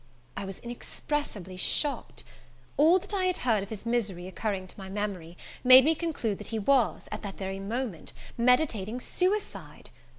[0.35, 2.23] I was inexpressibly shocked.
[2.75, 6.39] All that I had heard of his misery occurring to my memory, made me conclude
[6.39, 9.91] that he was, at that very moment, meditating suicide!